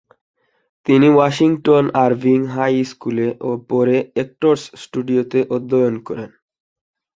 তিনি 0.85 1.07
Washington 1.11 1.85
Irving 2.03 2.39
high 2.55 2.75
স্কুলে 2.91 3.27
ও 3.41 3.51
পরে 3.69 3.97
অ্যাক্টরস 4.15 4.63
স্টুডিওতে 4.83 5.39
অধ্যয়ন 5.55 5.95
করেন। 6.07 6.29